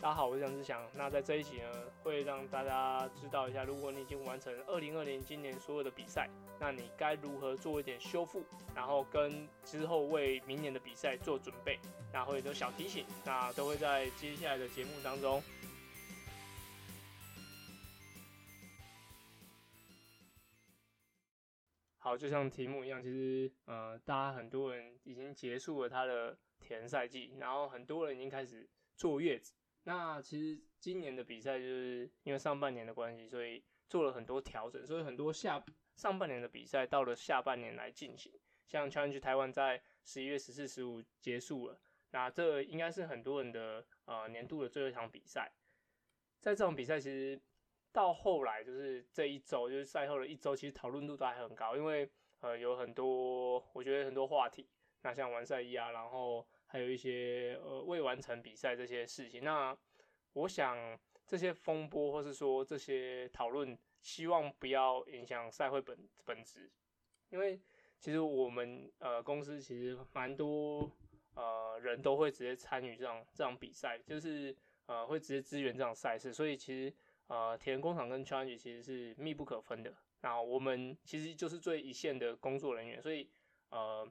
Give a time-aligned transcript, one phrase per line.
[0.00, 0.80] 大家好，我是杨志祥。
[0.94, 1.72] 那在这一集呢，
[2.04, 6.30] 会让大家知道一下，如果你已经完成二零二零今年所有的比赛，
[6.60, 8.44] 那你该如何做一点修复，
[8.76, 11.80] 然后跟之后为明年的比赛做准备。
[12.12, 15.42] 那会有小提醒，那都会在接下来的节目当中。
[21.98, 29.54] 好，就像题目一样，其实呃，大家很多人已经结束了他的田赛季，然后很多人已经开始坐月子。
[29.88, 35.64] 那其实今年的比赛就是因为上半年的关系，所以做了很多调整，所以很多下
[35.96, 38.30] 上半年的比赛到了下半年来进行。
[38.66, 41.80] 像 Challenge 台湾在十一月十四、十五结束了，
[42.10, 45.50] 那这应该是很多人的呃年度的最后一场比赛。
[46.38, 47.40] 在这种比赛，其实
[47.90, 52.06] 到后来就是这一周，就是赛后的一周，其实讨论度都还很高，因为
[52.40, 54.68] 呃有很多我觉得很多话题，
[55.00, 56.46] 那像完赛一啊，然后。
[56.68, 59.76] 还有一些呃未完成比赛这些事情，那
[60.34, 66.70] 我想这些风波或是说这些讨论，希望不要影响赛会本本质，
[67.30, 67.58] 因为
[67.98, 70.90] 其实我们呃公司其实蛮多
[71.34, 74.54] 呃人都会直接参与这样这样比赛，就是
[74.86, 76.94] 呃会直接支援这场赛事，所以其实
[77.26, 79.92] 呃铁人工厂跟 challenge 其实是密不可分的。
[80.20, 83.28] 那我们其实就是最一线的工作人员，所以
[83.70, 84.06] 呃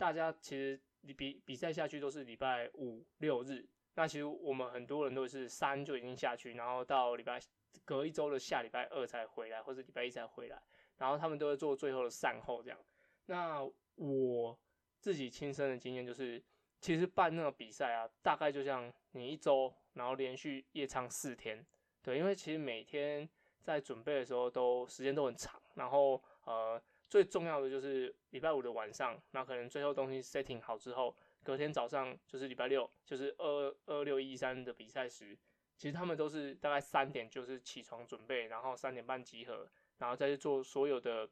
[0.00, 0.80] 大家其实。
[1.02, 7.40] 你比比赛下去都是礼拜五六日，那其实我们很多人都是三就已经下去，然后到礼拜
[7.86, 10.60] 隔一周的下礼拜二才回来，或者礼拜一才回来，
[10.98, 12.78] 然后他们都会做最后的善后这样。
[13.24, 14.58] 那我
[14.98, 16.44] 自己亲身的经验就是，
[16.82, 21.64] 其实办那个比赛啊，大概就像你一周，然后连续夜唱四天，
[22.02, 23.26] 对，因为其实每天
[23.62, 26.78] 在准备的时候都时间都很长，然后呃。
[27.10, 35.36] 最重要的就是礼拜五的晚上，那可能最后东西 setting 好之后，隔天早上就是礼拜六，就是二二六一三的比赛时，
[35.76, 41.28] 其实他们都是大概三点就是起床准备，然后三点半集合，然后再去做所有的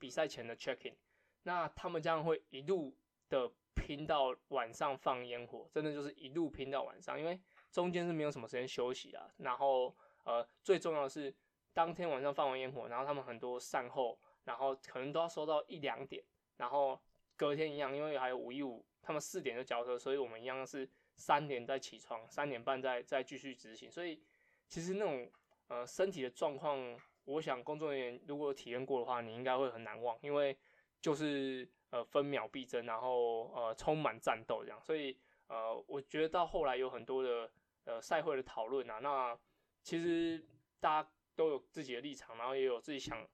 [0.00, 0.96] 比赛前的 checking。
[1.44, 2.92] 那他们将会一路
[3.28, 7.40] 的拼到晚上放烟火，真的就是一路拼到晚上，因为
[7.70, 9.30] 中间是没有什么时间休息啊。
[9.36, 11.32] 然后呃，最重要的是
[11.72, 14.18] 当天晚上放完烟火，然后他们很多善后。
[14.46, 16.24] 然后可能都要收到一两点，
[16.56, 16.98] 然后
[17.36, 23.90] 隔天一样，因为还有五一五，他们四点就交车，所以我们一样是三点再起床，三点半再再继续执行。
[23.90, 24.22] 所以
[24.68, 25.28] 其实那种
[25.66, 26.78] 呃身体的状况，
[27.24, 30.56] 我想工作人员如果体验过的话，你应该会很难忘，因为
[31.00, 34.80] 就是呃分秒必争，然后呃充满战斗这样。
[34.80, 35.18] 所以
[35.48, 37.50] 呃我觉得到后来有很多的
[37.84, 39.36] 呃赛会的讨论啊，那
[39.82, 40.40] 其实
[40.78, 43.28] 大家都有自己的立场，然后也有自己想。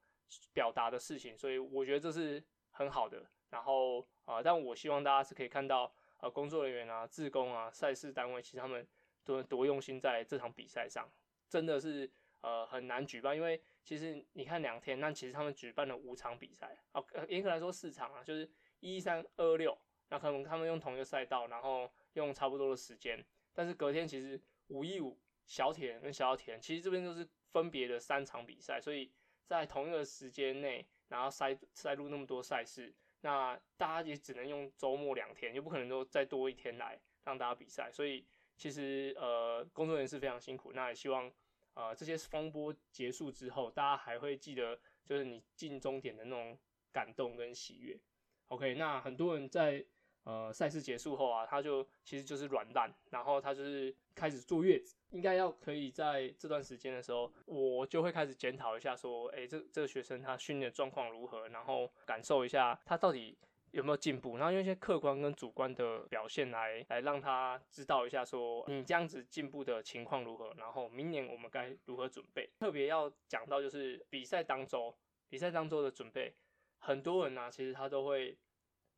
[0.53, 3.25] 表达的事情，所以我觉得这是很好的。
[3.51, 8.87] 然后啊，但我希望大家是可以看到，呃，工作人员啊、志工啊、赛事单位，其实他们
[9.25, 11.07] 都多用心在这场比赛上，
[11.51, 12.11] 真的是
[12.41, 13.37] 呃很难举办。
[13.37, 18.51] 因为其实你看两天，那其实他们举办了五场比赛，哦，严格来说四场啊，就是
[18.81, 19.77] 一三二六，
[20.09, 23.23] 那可能他们用同一个赛道，然后用差不多的时间，
[23.53, 29.13] 但是隔天其实五一五小铁跟小铁，其实这边都是分别的三场比赛，所以。
[29.53, 32.91] 在同一个时间内，然后塞塞入那么多赛事，
[33.21, 38.25] 那大家也只能用周末两天，又不可能说再多一天来让大家比赛，所以
[38.57, 40.73] 其实呃工作人员是非常辛苦。
[40.73, 41.31] 那也希望
[41.75, 46.59] 呃这些风波结束之后，大家还会记得就是你进终点的那种
[46.91, 48.01] 感动跟喜悦。
[48.49, 49.85] OK，那很多人在。
[50.25, 54.97] 呃，赛事结束后啊，他就其实就是软蛋，然后他就是开始坐月子。
[55.11, 63.37] 应该要可以在这段时间的时候，我就会开始检讨一下，说，哎，这这个学生他训练状况如何，然后感受一下他到底
[63.73, 72.49] 有没有进步，然后用一些客观跟主观的表现来来让他知道一下，说你这样子进步的情况如何，然后明年我们该如何准备。
[72.61, 74.97] 特别要讲到就是比赛当周，
[75.29, 76.33] 比赛当周的准备，
[76.79, 78.39] 很多人呢，其实他都会。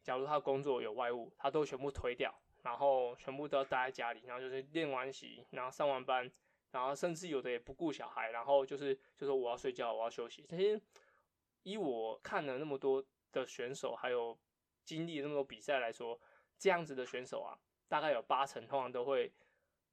[0.05, 6.31] 假如他工作有外务，他都全部推掉，然后全部都要待在家里，然后就是练完习，然后上完班，
[6.71, 10.45] 然后甚至有的也不顾小孩，然后就是就说我要睡觉，我要休息。
[10.47, 10.79] 这些
[11.63, 13.03] 以我看了那么多
[13.33, 14.39] 的选手，还有
[14.85, 16.21] 经历那么多比赛来说，
[16.59, 17.59] 这样子的选手啊，
[17.89, 19.33] 大概有八成通常都会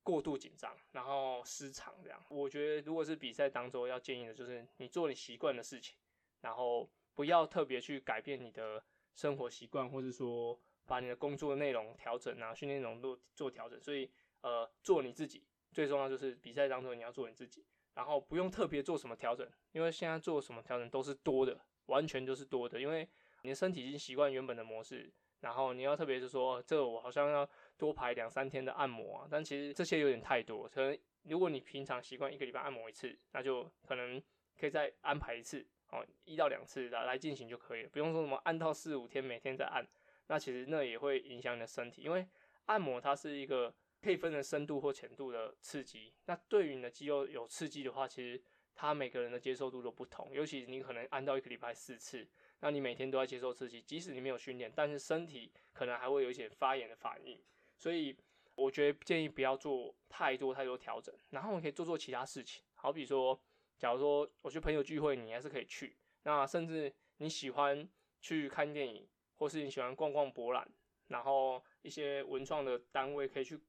[0.04, 2.22] 过度紧张，然后失常这样。
[2.28, 5.96] 我觉得如果是比赛当中要建议的，就是你做你习惯的事情，
[6.42, 8.84] 然后不要特别去改变你的。
[9.16, 13.82] 生活习惯，或者说把你的工作内容调整啊，训练内容做做调整。
[13.82, 14.10] 所以，
[14.42, 22.80] 呃，做你自己最重要就是比赛当中你要做你自己，然后不用特别做什么调整，因为现在做什么调整都是多的，完全就是多的。
[22.80, 23.08] 因为
[23.44, 27.48] 你的身体已经习惯原本的模式，然后你要特别是说，这我好像要
[27.78, 30.68] 多排两三天的按摩啊，但其实这些有点太多。
[30.68, 34.22] 可能如果你平常习惯一个礼拜按摩一次，那就可能
[34.60, 39.86] 可以再安排一次，哦，一到两次来来进行就可以了，不用说什么按到四五天每天在按。
[40.28, 42.26] 那其实那也会影响你的身体，因为
[42.66, 46.14] 按摩它是一个可以分的深度或浅度的刺激。
[46.26, 48.42] 那对于你的肌肉有刺激的话，其实
[48.74, 50.32] 它每个人的接受度都不同。
[50.32, 52.28] 尤其你可能按到一个礼拜四次。
[52.64, 57.42] 那你每天都在接受刺激，即使你没有训练，但是身体可能还会有一些发炎的反应，
[57.76, 58.16] 所以
[58.54, 63.42] 我觉得建议不要做太多太多调整，然后你可以做做其他事情，好比说，
[63.82, 67.90] 假如说我去朋友聚会，你还是可以去，那甚至你喜欢
[68.22, 70.72] 去看电影，或是你喜欢逛逛博览，
[71.08, 73.60] 然后一些文创的单位可以去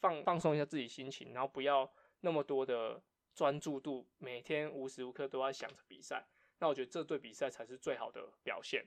[0.00, 2.98] 放放松一下自己心情，然后不要那么多的
[3.34, 6.26] 专注度，每天无时无刻都在想着比赛。
[6.60, 8.82] 那我觉得这对比赛才是最好的表现，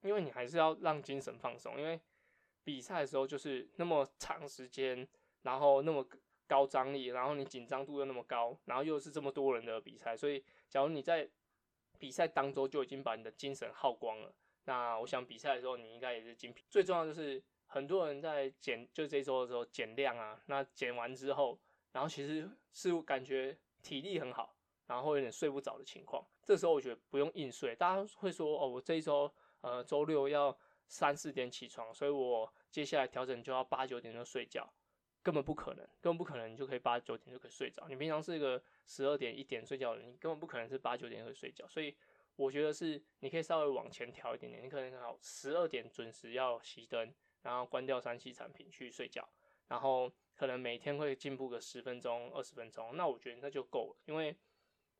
[0.00, 2.00] 因为你还是要让精神放松，因为
[2.64, 5.06] 比赛的时候就是那么长时间，
[5.42, 6.02] 然后那么
[6.48, 11.28] 高张力，然后你紧张度又那么高，然后又是这么多人的比赛，所以假如你在
[11.98, 14.34] 比赛当中就已经把你的精神耗光了，
[14.64, 16.64] 那我想比赛的时候你应该也是精疲。
[16.68, 21.56] 最重要就是很多人在减，就这周的时候减量啊，那减完之后，
[21.92, 24.54] 然后其实是感觉体力很好。
[24.88, 27.76] 然后有点睡不着的情况，这时候我觉得不用硬睡。
[27.76, 29.30] 大家会说哦，我这一周
[29.60, 30.56] 呃周六要
[30.86, 34.66] 三四点起床，所以我接下来调整就要八九点就睡觉，
[35.22, 37.86] 根本不可能，根本不可能你就可以八九点就可以睡着。
[37.88, 41.66] 你平常是一个十二点一点睡觉的人，你根本不可能是八九点会睡觉。
[41.68, 41.96] 所以
[42.36, 47.12] 我觉得是你可以稍微往前调一点点，你可能好十二点准时要熄灯，
[47.42, 49.28] 然后关掉三 C 产品去睡觉，
[49.68, 54.36] 然后可能每天会进步个十分钟二十分钟，那我觉得那就够了，因为。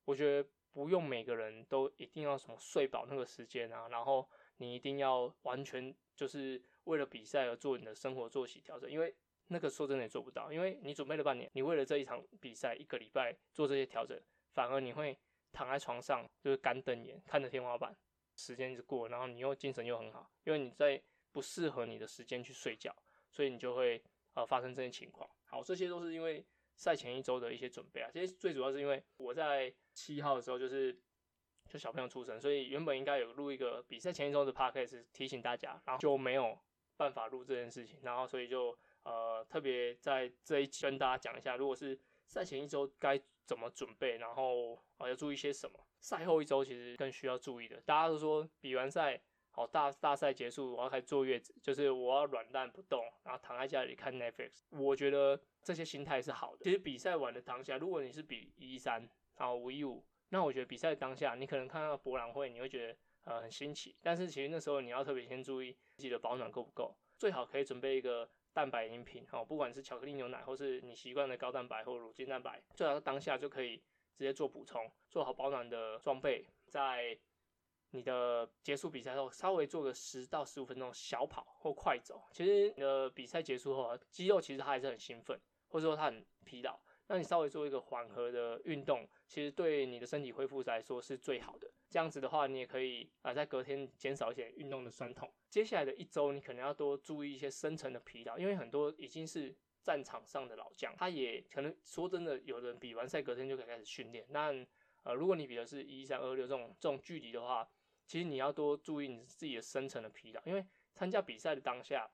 [0.05, 4.27] 我觉得不用每个人都一定要什么睡饱那个时间啊，然后
[4.57, 9.15] 你一定要完全就是为了比赛而做你的生活作息调整，因为
[9.49, 14.19] 那个说真的也做不到，因为你准备了半年，你为了这一场比赛一个礼拜做这些调整，
[14.55, 15.19] 反而你会
[15.53, 17.95] 躺在床上就是干瞪眼看着天花板，
[18.37, 21.03] 时间一过，然后你又精神又很好，因为你在
[21.33, 22.95] 不适合你的时间去睡觉，
[23.31, 24.03] 所以你就会
[24.35, 25.29] 呃发生这些情况。
[25.45, 26.45] 好，这些都是因为。
[26.81, 30.97] 赛前一周的一些准备啊，其实最主要是因为我在七号的时候就是
[31.69, 36.57] 就小朋友出生，所以原本应该有录一个比赛前一周的 podcast 提醒大家，然后就没有
[36.97, 38.79] 办法录这件事情，然后所以就
[39.09, 47.81] 呃特别在这一期跟大家讲一下，如果是赛前一周该怎么准备，然后啊要注意些什么，赛后一周其实更需要注意的。
[47.87, 49.21] 大家都说比完赛。
[49.51, 54.61] 好，大大赛结束，我要开始坐月子，就是我要软蛋不动，然后躺在家里看 Netflix。
[54.71, 56.63] 我觉得这些心态是好的。
[56.63, 63.97] 其实比赛完的当下，如果你是比一三，然后五一五，那我觉得比赛当下，你可能看到博览会，你会觉得呃很新奇。
[64.01, 73.77] 但是其实那时候你要特别先注意自己的保暖够不够，最好可以准备一个蛋白饮品，哦，不管是巧克力牛奶，或是你习惯的高蛋白或乳清蛋白，最好当下就可以
[74.17, 77.17] 直接做补充，做好保暖的装备，在。
[77.93, 86.79] 你的结束比赛后，稍微做个十到十五分钟小跑或快走，其实你的比赛结束后，肌肉其实它还是很兴奋，或者说它很疲劳。
[87.07, 91.71] 那你稍微做一个缓和的运动，其实对你的身体恢复来说是最好的。
[91.91, 95.33] 这样子的话，你也可以啊，在隔天减少一些运动的酸痛。
[95.49, 104.27] 接下来的一周，你可能要多注意一些深层的疲劳，因为很多已经是战场上的老将，他也可能说真的，有人比完赛隔天就可以开始训练。
[104.29, 104.53] 那
[105.05, 107.67] 呃，如果你比的是一三二六这种这种距离的话，
[108.07, 112.11] 其实你要多注意你自己的深层的疲劳，因为参加比赛的当下，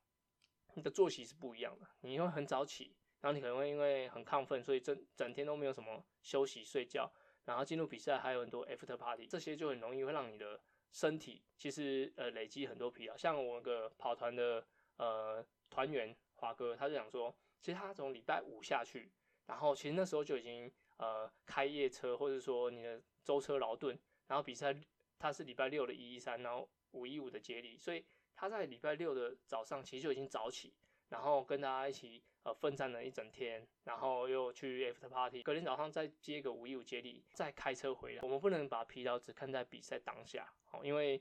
[0.75, 1.87] 你的作息是不一样的。
[2.02, 7.10] 你会很早起，然后你可能会因为很亢奋，所以整整天都没有什么休息睡觉，
[7.44, 10.60] 然后进入比赛还有很多 after party，这些就很容易会让你的
[10.90, 13.16] 身体其实呃累积很多疲劳。
[13.16, 19.10] 像我个跑团的呃团员华哥，他就讲说，其实他从礼拜五下去，
[19.46, 24.76] 然后其实那时候就已经呃开夜车，或者说你的舟车劳顿，然后比赛。
[25.16, 30.74] 他是礼拜六的一一三，然后五一五的接力，所以他在礼拜六的早上其实就已经早起，
[31.08, 38.22] 然后跟大家一起呃奋战了一整天，然后又去 after party，隔天早上再接个五一五接力，再开车回来。
[38.22, 41.20] 我们不能把疲劳只看在比赛当下，哦，因为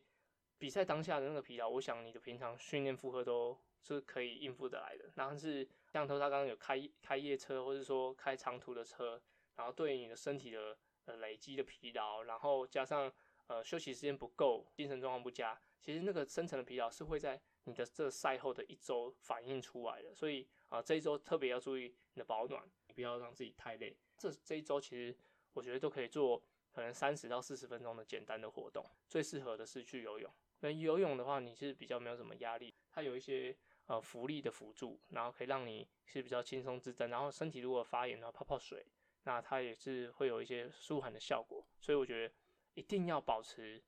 [0.57, 5.09] 比赛当下的那个疲劳，我想你的平常训练负荷都是可以应付得来的。
[5.15, 9.21] 然后是像头他刚刚有开开夜车，或者说开长途的车，
[9.55, 13.11] 然后对你的身体的呃累积的疲劳，然后加上。
[13.47, 20.13] 呃，休息时间不够，精神状况不佳，其实那个深层的疲劳是会在你的这赛后的一周反映出来的。
[20.13, 23.95] 所以啊，这一周特别要注意你的保暖，你不要让自己太累。
[24.17, 25.15] 这这一周其实
[25.53, 26.41] 我觉得都可以做，
[26.71, 28.85] 可能三十到四十分钟的简单的活动。
[29.07, 30.31] 最适合的是去游泳。
[30.59, 33.55] 那游泳的话，你是比较没有什么压力，它有一些
[33.87, 37.07] 呃浮力的辅助，然后可以让你是比较轻松自在。
[37.07, 38.85] 然后身体如果发炎的话，泡泡水，
[39.23, 41.65] 那它也是会有一些舒缓的效果。
[41.79, 42.33] 所以我觉得
[42.75, 43.83] 一定要保持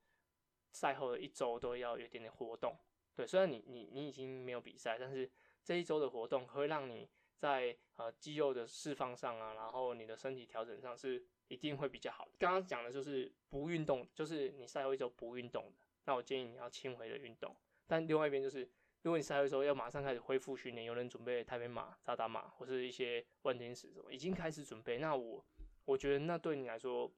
[0.72, 2.78] 赛后的一周都要有一点点活动。
[3.16, 5.30] 对，虽然你你你已经没有比赛，但是
[5.64, 12.32] 这一周的活动会让你在呃肌肉的释放上啊，然后你的身体调整上是一定会比较好的。
[12.38, 15.72] 刚刚讲的就是不运动，就是你赛后一周不运动的。
[16.06, 17.56] 那我建议你要轻微的运动，
[17.88, 18.70] 但另外一边就是，
[19.02, 25.44] 如果你赛后时候要马上开始恢复训练，有人准备台北马、扎达马或是一些万金石什么，已经开始准备，那我
[25.86, 27.12] 我觉得那对你来说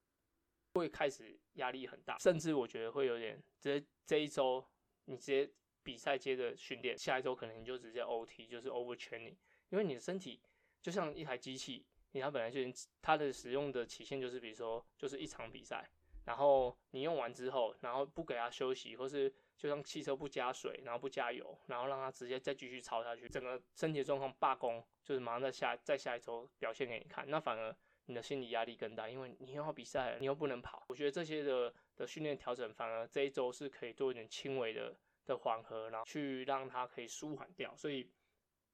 [0.73, 4.65] 会开始压力很大，甚至我觉得会有点，这这一周
[5.05, 5.49] 你直接
[5.87, 9.37] 比赛接着训练，下一周可能你就直接 OT，就是 overtraining，
[9.69, 10.41] 因为你的身体
[10.81, 12.59] 就像一台机器，你它本来就
[13.01, 15.89] 它的使用的期限就是比如说就是一场比赛。
[16.25, 27.73] 然后你用完之后，然后不给它休息，或是就像汽车不加水，然后不加油，然后让它直接再继续超下去，整个身体状况罢工，就是马上在下在下一周表现给你看，那反而
[28.07, 30.83] 你的心理压力更大，因为你又要比赛，你又不能跑。
[30.89, 34.93] 我觉得这些的的训练调整，反而这一周是可以做一点轻微的
[35.27, 38.09] 的缓和，然后去让它可以舒缓掉，所以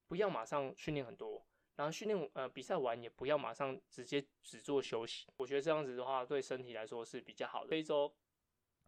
[0.08, 1.46] 不要马上训练很多。
[1.76, 7.72] 然后训练呃比赛完也不要马上直接只做休息，我觉得这样子的话对身体来说是比较好的。
[7.72, 8.14] 这一周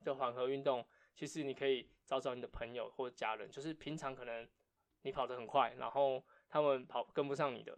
[0.03, 4.47] 的缓和运动，其实你可以找找你的朋友或家人，就是平常可能
[5.01, 7.75] 你跑得很快，然后他们跑跟不上你的，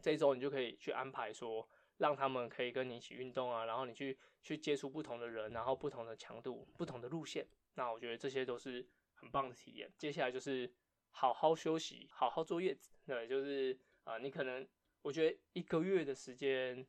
[0.00, 8.88] 这一周你就可以去安排说，让他们可以跟你一起运动啊，然后你去去接触不同的人，然后不同的强度、不同的路线，那我觉得这些都是
[9.20, 9.90] 很棒的体验。
[9.98, 10.72] 接下来就是
[11.10, 13.78] 好好休息，好好坐月子，对，就是。
[14.04, 14.66] 啊，你可能
[15.02, 16.84] 我觉得一个月的时间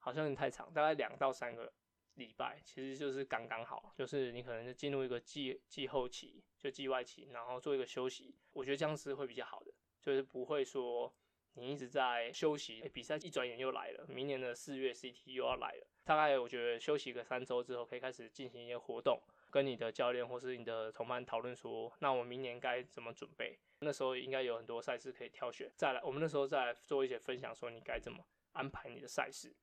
[0.00, 1.72] 好像有点太长，大概两到三个
[2.14, 3.94] 礼拜，其实就是刚刚好。
[3.96, 11.14] 就是你可能就进入一个季季后期，就季外期，然后做一个休息，我觉得这样是会比较好的，就是不会说
[11.54, 15.86] 你一直在休息，比赛一转眼又来了，明年的四月 CT 又要来了。
[16.04, 23.58] 大概我觉得休息个三周之后，可以开始进行一些活动，跟你的教练或是你的同伴讨论说，那我明年该怎么准备。
[23.80, 29.54] 那时候应该有很多赛事可以挑选，再来，我们那时候再来做一些分享，说你该怎么安排你的赛事。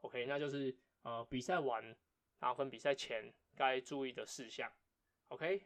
[0.00, 1.80] OK，那就是呃比赛完，
[2.40, 4.68] 然后跟比赛前该注意的事项。
[5.28, 5.62] OK，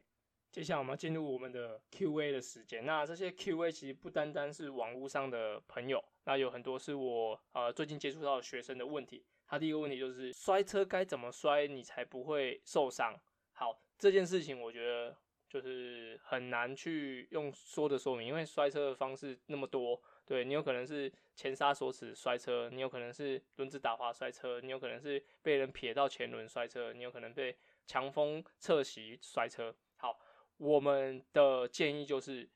[0.53, 2.85] 接下来我们要进入我们的 Q&A 的时间。
[2.85, 9.25] 那这些 Q&A 其实不单单是网络上的朋友，那有很多是我呃最近接触到的学生的问题。
[9.47, 13.19] 他第一个问题就是摔车该怎么摔你才不会受伤？
[13.61, 15.15] 好，这件事情我觉得。
[15.51, 29.75] 就是很难去用说的说明，因为摔车的方式那么多，对你有可能是前刹锁齿摔车，你有可能是轮子打滑摔车，你有可能是被人撇到前轮摔车，你有可能被强风侧袭摔车。
[29.97, 30.21] 好，
[30.59, 32.49] 我们的建议就是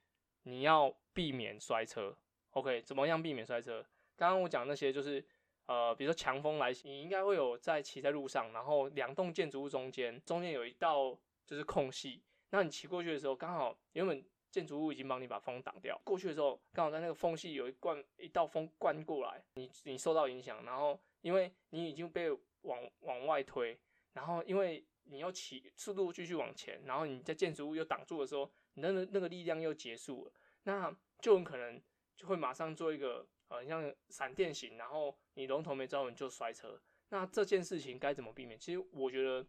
[0.45, 2.17] 你要避免摔车。
[2.51, 3.85] OK，怎么样避免摔车？
[4.15, 5.27] 刚刚我讲那些就是
[5.67, 12.23] 呃，比如说强风来袭，你应该会有在骑在路上，然后两栋建筑物中间中间有一道就是空隙。
[12.51, 22.31] 那你骑过去的时候，刚好原本建筑物已经帮你把风挡掉，过去的时候刚好在那个缝隙有一灌一道风灌过来，你你受到影响，然后因为你已经被
[22.63, 23.79] 往往外推，
[24.13, 31.83] 然后因为你要骑速度继续往前，然后你在建筑物又挡住的时候，你那那个力量又结束了，那就很可能
[32.17, 36.81] 就会马上做一个呃像闪电型，然后你龙头没抓稳就摔车。
[37.09, 38.59] 那这件事情该怎么避免？
[38.59, 39.47] 其实我觉得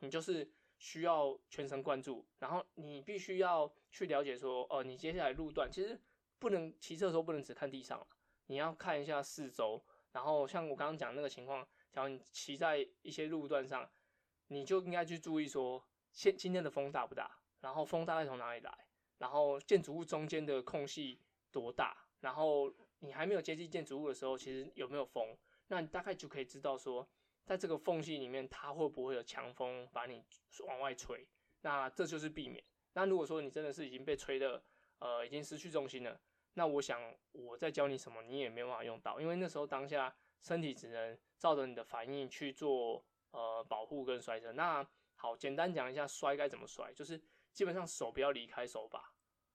[0.00, 0.50] 你就是。
[0.82, 6.00] 需要全神贯注，然后你必须要去了解说，哦，你接下来路段其实
[6.38, 8.00] 不能骑车的时候不能只看地上
[8.46, 9.84] 你要看一下四周。
[10.12, 13.86] 然后像我刚刚讲那个情况，假如你骑在一些路段上，
[14.46, 18.86] 你就应该去注意说，现今天的风大不大，然后风大概从哪里来，
[19.18, 21.20] 然后建筑物中间的空隙
[21.52, 25.36] 多大，然后你还没有接近建筑物的时候，其实有没有风，
[25.68, 27.06] 那你大概就可以知道说。
[27.42, 30.22] 在这个缝隙里面，它会不会有强风把你
[30.68, 31.26] 往外吹？
[31.62, 32.62] 那这就是避免。
[32.92, 34.62] 那如果说你真的是已经被吹的，
[35.00, 36.20] 呃，已经失去重心了，
[36.54, 44.52] 那我想我在教你什么，你也没办法用到，因为那时候当下身体只能照着你的反应去做呃保护跟摔车。
[44.52, 47.20] 那好，简单讲一下摔该怎么摔，就是
[47.52, 49.12] 基本上手不要离开手把，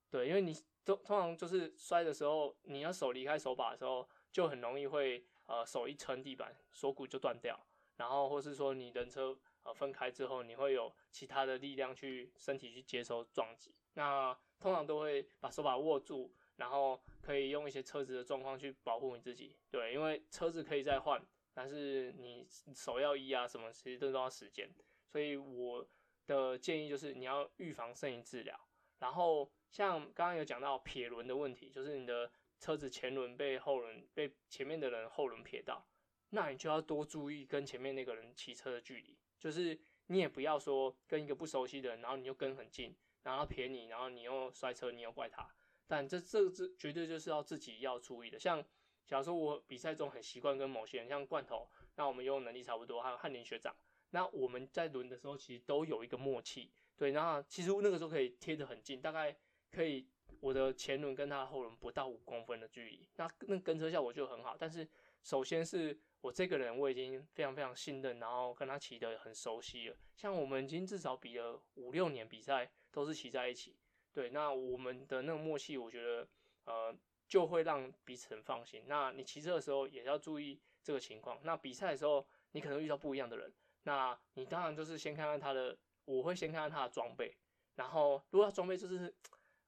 [0.10, 7.60] 对，因为你都通常就是摔的时候，你要手离开手把的时候，就很容易会呃手一撑地板，锁骨就断掉。
[7.98, 13.74] 然后，或是说你人车呃分开之后，你会有其他的力量去身体去接收撞击。
[13.94, 19.56] 那通常都会把手把握住，然后可以用一些车子的状况去保护你自己。
[19.72, 24.70] 对，因为车子可以再换，但是你手要医啊什么，其实都都要时间。
[25.08, 25.88] 所以我
[26.28, 28.60] 的建议就是你要预防胜于治疗。
[29.00, 35.86] 然后像刚刚有讲到撇轮的问题，就是你的车子前轮被后轮被前面的人后轮撇到，
[36.30, 45.48] 那你就要多注意跟前面那个人骑车的距离，就是你也不要说跟一个不熟悉的人，然后你就跟很近，然后撇你，然后你又摔车，你又怪他。
[45.88, 48.40] 但这这这绝对就是要自己要注意的。
[48.40, 48.64] 像
[49.06, 53.76] 假如说我比赛中很习惯跟某些人，像罐头，那我们游泳能力差不多，还有翰林学长，
[54.10, 56.72] 那我们在轮的时候其实都有一个默契。
[56.98, 59.36] 对，那其实那个时候可以贴得很近，大概
[59.76, 60.08] 可以
[60.40, 64.56] 我的前轮跟他的后轮不到五公分的距离，那那跟车效果就很好。
[64.58, 64.88] 但是
[65.22, 69.98] 首先是我这个人我已经非常非常信任，然后跟他骑得很熟悉了。
[70.16, 73.76] 像我们已经至少比了五六年比赛都是骑在一起，
[74.14, 76.28] 对，那我们的那个默契，我觉得
[76.64, 76.96] 呃
[77.28, 78.84] 就会让彼此很放心。
[78.88, 81.38] 那你骑车的时候也要注意这个情况。
[81.44, 83.54] 那比赛的时候你可能遇到不一样的人，
[83.84, 85.78] 那你当然就是先看看他的。
[86.08, 87.36] 我会先看看他的装备，
[87.74, 89.12] 然后如果他装备就是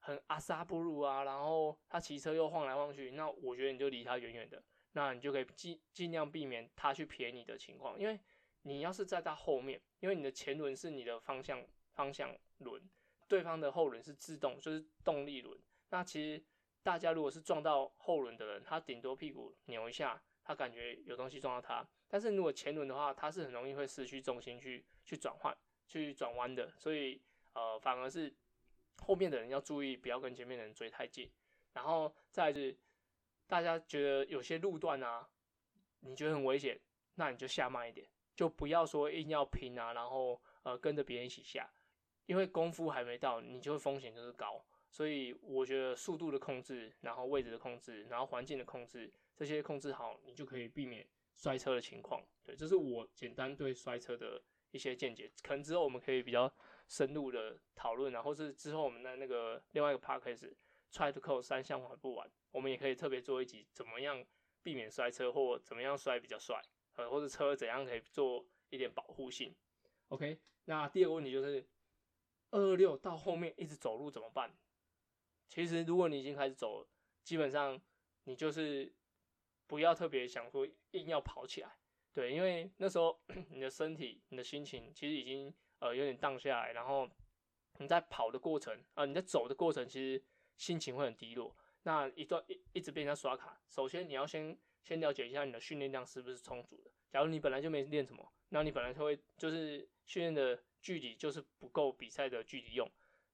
[0.08, 4.62] 很阿萨布鲁啊，然后他骑车又晃来晃去，那我觉得你就离他远远的，
[4.92, 8.18] 那你就可以尽尽量避免他去撇你的情况，因为
[8.62, 11.62] 你要是在他后面，因为你的前轮是你的方向
[11.92, 12.82] 方向轮，
[13.28, 15.60] 对方的后轮是自动就是动力轮，
[15.90, 16.42] 那其实
[16.82, 25.54] 大家如果是撞到后轮的人，他顶多屁股扭一下，他感觉有东西撞到他，但是如果前轮的话，他是很容易会失去重心去去转换。
[25.90, 27.18] 去转弯的，所以
[27.54, 28.30] 呃，反而是
[29.00, 31.30] 后面的人要注意，不要跟前面的人追太近。
[31.72, 32.76] 然后再是，
[33.46, 35.28] 大家觉得有些路段啊，
[36.00, 36.78] 你觉得很危险，
[37.14, 41.70] 那你就下慢一点，就不要说硬要拼啊，然后呃跟着别人一起下，
[42.26, 44.64] 因为功夫还没到，你就会风险就是高。
[44.90, 52.22] 所以我觉得速度的控制，然后位置的控制，然后环境的控制，这些控制好，你就可以避免摔车的情况。
[52.44, 54.42] 对，这是我简单对摔车的。
[54.70, 56.46] 一些见解，可能之后我们可以比较
[56.88, 60.56] 深入的讨论然后是之后我们的那个另外一个 p a r k a s
[60.90, 64.24] try to call 三项玩不玩，我们也可以特别做一集，怎么样
[64.62, 66.60] 避免摔车，或怎么样摔比较帅，
[66.96, 69.54] 呃，或者车怎样可以做一点保护性。
[70.08, 71.62] OK，那第二个问题就是
[72.50, 74.50] 二二六到后面一直走路怎么办？
[75.46, 76.88] 其实如果你已经开始走了，
[77.22, 77.78] 基本上
[78.24, 78.90] 你就是
[79.66, 81.76] 不要特别想说硬要跑起来。
[82.14, 83.20] 对，因为那时候
[83.50, 87.08] 你的身体、你的心情其实已经呃有点荡下来，然后
[87.78, 90.22] 你在跑的过程啊，你在走的过程，其实
[90.56, 91.56] 心情会很低落。
[91.82, 96.90] 那一段一一直被人家刷卡，首先你要先先了解一下你的训练量是不是充足的。
[97.10, 102.90] 假如你本来就没练什么，那你本来就会就是训练的距离就是不够比赛的距离用，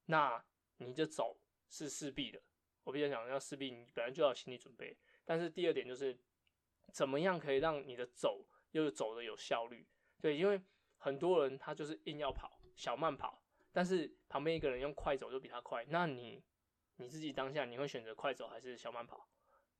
[0.06, 0.44] 那
[0.76, 1.36] 你就走
[1.68, 2.40] 是势必的。
[2.84, 4.96] 我比较想要势必你本来就要心理准备。
[5.24, 6.16] 但是第二点就是
[6.92, 8.44] 怎么样可以让你的走。
[8.72, 9.86] 又走的有效率，
[10.20, 10.60] 对，因为
[11.04, 16.42] 很多人他就是硬要跑小慢跑，但是旁边一个人用快走就比他快，那你
[16.96, 19.28] 你自己当下你会选择快走还是小慢跑？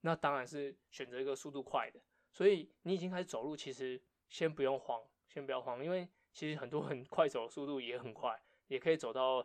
[0.01, 1.99] 那当然是选择一个速度快的。
[2.31, 9.43] 所以你已经开始走路，其实先不用慌，先不要慌，因为其实很多人快走的速度也很快，也可以走到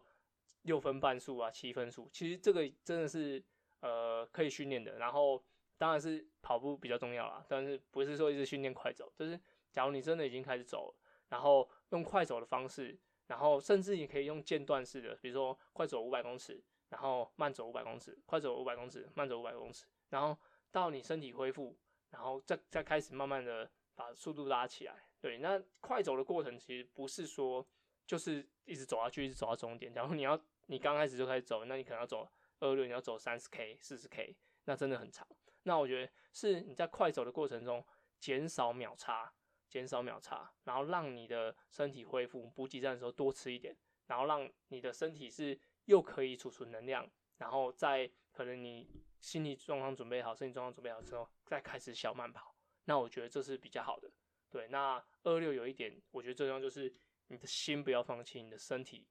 [0.63, 2.11] 六分半速啊、七分速。
[2.13, 3.43] 其实这个真的是
[3.81, 5.43] 呃可以训练的，然后。
[5.81, 9.41] 当然是跑步比较重要啦，但是不是说一直训练快走，就是
[9.73, 10.95] 假如你真的已经开始走了，
[11.31, 20.37] 然后用快走的方式，然后甚至你可以用间断式的，比如说快走五百公尺，然后慢走五百公尺，快走五百公尺，慢走五百公尺，然后
[20.71, 21.75] 到你身体恢复，
[22.11, 24.95] 然后再再开始慢慢的把速度拉起来。
[25.21, 27.67] 对，那快走的过程其实不是说
[28.07, 29.93] 就是一直走下去，一直走到终点。
[29.93, 35.27] 假如你要你刚开始就开始走，那你可能要走二六，你要走三十 K、四十 K，那真的很长。
[35.65, 37.85] 那我觉得是你在快走的过程中
[38.19, 39.33] 减少秒差，
[39.71, 43.75] 减少秒差，然后让你的身体恢复，补给站的时候多吃一点，
[44.09, 52.55] 然后让你的身体是又可以储存能量，然后在可能你心理状况准备好，身体状况准备好之后，再开始小慢跑。
[52.85, 54.11] 那我觉得这是比较好的。
[54.51, 56.93] 对，那二六有一点，我觉得最重要就是
[57.29, 59.07] 你的心不要放弃，你的身体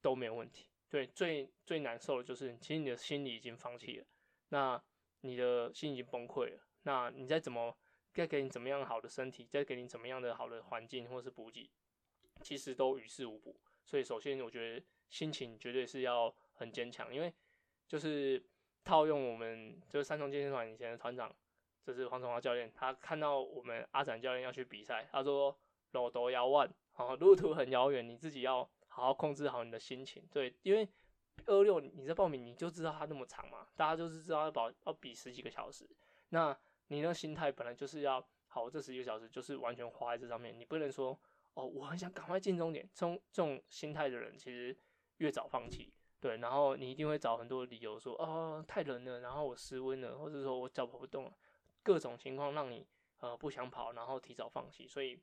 [0.00, 0.70] 都没有问题。
[0.88, 4.06] 对，最最难受的就是其实你的心理已经放弃了。
[4.48, 4.82] 那
[5.20, 7.76] 你的心已经崩溃了，那你再怎么
[8.12, 11.70] 再给你怎么样好的身体，再给你怎么样的好的环境或是补给，
[12.42, 13.54] 其实都于事无补。
[13.84, 17.32] 所以首先我觉得心情绝对是要很坚强，因为
[17.86, 18.42] 就是
[18.84, 21.34] 套用我们就是三重健身团以前的团长，
[21.82, 25.58] 就是黄崇华教练，他看到我们阿展教练要去比赛，他说
[25.92, 30.88] 路途遥远，好路途很遥远，你自己要好好控制好你的心情，对，因为。
[31.46, 33.66] 二六，你在报名你就知道它那么长嘛？
[33.74, 35.88] 大家就是知道要保要比十几个小时，
[36.28, 36.54] 那
[36.90, 40.58] 你那心态本来就是要好，这十几个小时就是完全花在这上面。
[40.58, 41.16] 你不能说
[41.54, 44.76] 哦，我很想赶快进终点，这种这种心态的人，其实
[45.18, 51.32] 越早放弃，对，然后你一定会找很多理由说，哦，太冷了，然后我失温了，或者说我脚跑不动了，
[51.84, 52.84] 各种情况让你
[53.18, 54.88] 呃不想跑，然后提早放弃。
[54.88, 55.16] 所以，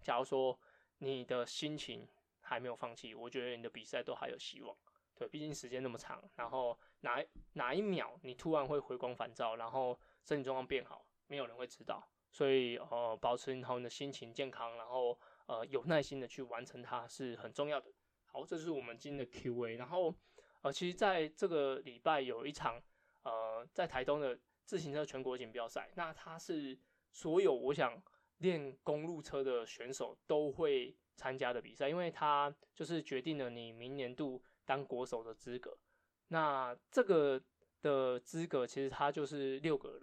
[0.00, 0.58] 假如说
[0.98, 2.08] 你的心情
[2.40, 4.74] 还没有放弃，我觉得你的比赛都还有希望。
[5.18, 7.20] 对，毕竟时间那么长，然后哪
[7.54, 12.08] 哪一秒你突然会回光返照，然后身体状况变好，没有人会知道。
[12.30, 17.90] 所以，呃，保持你好你的心情健康，然后呃有耐心的去完成它是很重要的。
[18.26, 19.76] 好，这是我们今天的 Q&A。
[19.76, 20.14] 然后，
[20.60, 22.80] 呃，其实在这个礼拜有一场
[23.24, 26.78] 呃在台东的自行车全国锦标赛，那它是
[27.10, 28.00] 所有我想
[28.36, 34.40] 练公路车的选手都会参加的比赛，因为它就是决定了你明年度。
[34.68, 35.74] 当国手的资格，
[36.28, 37.42] 那这个
[37.80, 40.02] 的资格其实他就是六个人，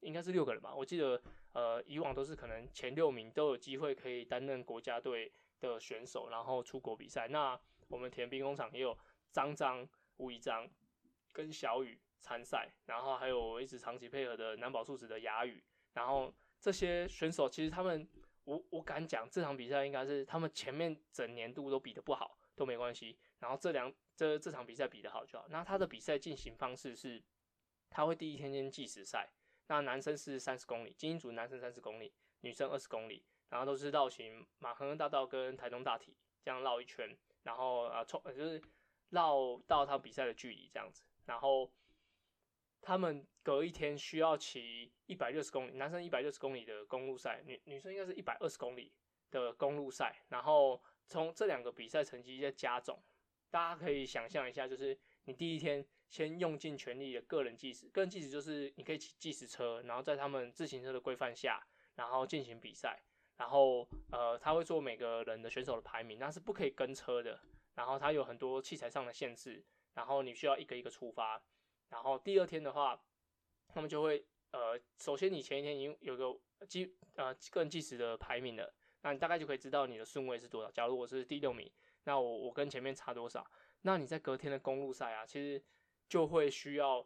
[0.00, 0.74] 应该是六个人吧。
[0.74, 1.22] 我记得，
[1.54, 7.26] 呃，以往都是可能前六名都有机会可以担任国家队的选手，然后出国比赛。
[7.28, 8.94] 那我们田兵工厂也有
[9.30, 10.68] 张张、吴一章
[11.32, 18.06] 跟小雨参赛，然后还有我一直长期配合的南宝素子的雅雨，然后这些选手其实他们，
[18.44, 23.92] 我我敢讲这场比赛应该是他们前面整年度都比的不好都没关系，然后这两。
[24.14, 25.46] 这这场比赛比得好就好。
[25.48, 27.20] 那他的比赛进行方式是，
[27.88, 29.26] 他会第一天先计时赛。
[29.68, 38.62] 那男生是三十公里，精英组男生三十公里，女生二十公里，然后都是绕行马亨大道跟台东大体这样绕一圈，然后啊冲就是
[39.08, 41.02] 绕到他比赛的距离这样子。
[41.24, 41.72] 然后
[42.82, 48.92] 他们隔一天需要骑一百六十公里，男生一百六十公里的公路赛，女女生应该是一百二十公里
[49.30, 50.22] 的公路赛。
[50.28, 53.02] 然后从这两个比赛成绩再加总。
[53.52, 61.62] 大家可以想象一下，就是你第一天先用尽全力的个人计时，个人计时就是你可以骑计时车，然后在他们自行车的规范下，
[61.96, 63.02] 然后进行比赛，
[63.36, 67.38] 然后呃他会做每个人的选手的排名，那是不可以跟车的，
[67.74, 69.62] 然后他有很多器材上的限制，
[69.92, 71.42] 然后你需要一个一个出发，
[71.90, 72.98] 然后第二天的话，
[73.68, 80.70] 他们就会呃首先你前一天已经有个计呃个人计时的排名了，那你大概就可以知道你的顺位是多少。
[80.70, 81.70] 假如我是第六名。
[82.04, 83.46] 那我我跟前面差多少？
[83.82, 85.62] 那你在隔天的公路赛啊，其实
[86.08, 87.04] 就会需要，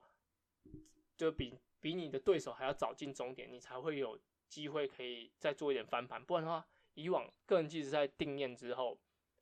[1.17, 6.23] 就比比你的对手还要早进终点，你才会有机会可以再做一点翻盘。
[6.23, 8.99] 不然的话，以往个人计时赛定验之后，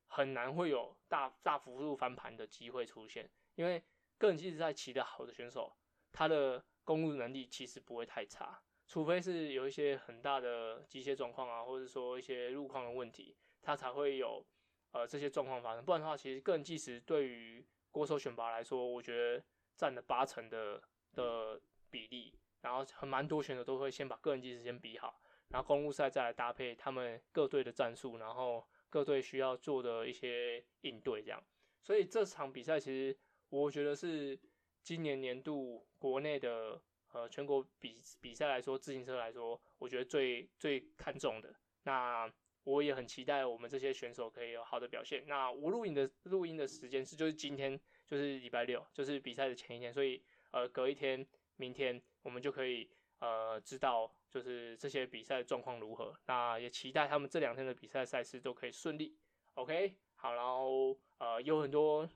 [0.06, 3.28] 很难会有大大幅度翻盘的机会出现。
[3.56, 3.82] 因为
[4.18, 5.72] 个人计时赛骑得好的选手，
[6.12, 14.44] 他的公路能力其实不会太差，除非是有一些很大的机械状况啊，或者说一些路况的问题，他才会有。
[14.94, 19.44] 呃，这些状况发生，不然的话，其实个人计时对于国手选拔来说，我觉得
[19.76, 20.80] 占了八成的
[21.14, 22.32] 的比例。
[22.60, 31.42] 然后很蛮多选手都会先把个人计时先比好，然后公路赛再来搭配他们各队的战术，然后各队需要做的一些应对这样。
[31.82, 34.38] 所以这场比赛其实我觉得是
[34.84, 36.80] 今年年度国内的
[37.12, 41.52] 呃全国比比赛来说，自行车来说，我觉得最最看重的
[41.82, 42.32] 那。
[42.64, 45.22] 我也很期待我们这些选手可以有好的表现。
[45.26, 51.24] 那我录影的录音的时间是就是今天，就是礼拜六，就是比赛的前一天，所以呃隔一天，
[51.56, 56.14] 明天我们就可以呃知道就是这些比赛状况如何。
[56.26, 59.16] 那也期待他们这两天的比赛赛事都可以顺利。
[59.54, 62.08] OK，好，然后呃有很多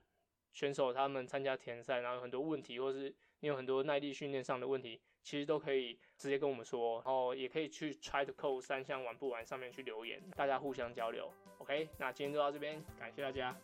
[0.53, 5.01] 选手他们参加田赛，然后很多问题，或是你有很多耐力训练上的问题。
[5.23, 11.33] 其实都可以直接跟我们说，然后也可以去 try to code 三项玩不玩上面去留言，大家互相交流。
[11.59, 13.57] OK，那今天就到这边，感谢大家。